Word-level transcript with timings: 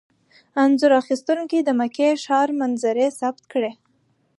انځور 0.61 0.91
اخیستونکي 1.01 1.57
د 1.63 1.69
مکې 1.79 2.09
ښاري 2.23 2.53
منظرې 2.61 3.07
ثبت 3.19 3.43
کړي. 3.51 3.71